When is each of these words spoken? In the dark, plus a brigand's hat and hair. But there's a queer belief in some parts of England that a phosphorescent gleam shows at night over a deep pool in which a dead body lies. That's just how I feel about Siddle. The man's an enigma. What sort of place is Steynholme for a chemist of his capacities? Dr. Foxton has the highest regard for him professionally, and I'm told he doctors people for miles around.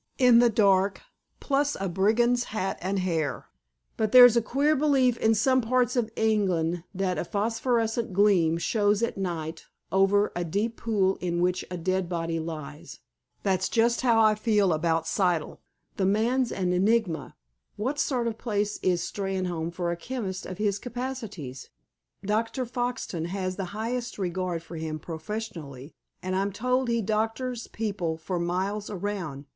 In 0.17 0.39
the 0.39 0.49
dark, 0.49 1.01
plus 1.39 1.77
a 1.79 1.87
brigand's 1.87 2.45
hat 2.45 2.79
and 2.81 2.97
hair. 2.97 3.45
But 3.97 4.11
there's 4.11 4.35
a 4.35 4.41
queer 4.41 4.75
belief 4.75 5.15
in 5.17 5.35
some 5.35 5.61
parts 5.61 5.95
of 5.95 6.09
England 6.15 6.83
that 6.91 7.19
a 7.19 7.23
phosphorescent 7.23 8.11
gleam 8.11 8.57
shows 8.57 9.03
at 9.03 9.15
night 9.15 9.67
over 9.91 10.31
a 10.35 10.43
deep 10.43 10.75
pool 10.77 11.17
in 11.17 11.39
which 11.39 11.63
a 11.69 11.77
dead 11.77 12.09
body 12.09 12.39
lies. 12.39 12.99
That's 13.43 13.69
just 13.69 14.01
how 14.01 14.19
I 14.19 14.33
feel 14.33 14.73
about 14.73 15.05
Siddle. 15.05 15.59
The 15.97 16.07
man's 16.07 16.51
an 16.51 16.73
enigma. 16.73 17.35
What 17.75 17.99
sort 17.99 18.25
of 18.25 18.39
place 18.39 18.79
is 18.81 19.03
Steynholme 19.03 19.71
for 19.71 19.91
a 19.91 19.95
chemist 19.95 20.47
of 20.47 20.57
his 20.57 20.79
capacities? 20.79 21.69
Dr. 22.25 22.65
Foxton 22.65 23.25
has 23.27 23.55
the 23.55 23.65
highest 23.65 24.17
regard 24.17 24.63
for 24.63 24.77
him 24.77 24.97
professionally, 24.97 25.93
and 26.23 26.35
I'm 26.35 26.51
told 26.51 26.87
he 26.89 27.03
doctors 27.03 27.67
people 27.67 28.17
for 28.17 28.39
miles 28.39 28.89
around. 28.89 29.45